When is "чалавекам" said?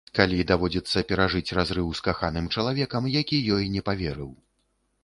2.55-3.03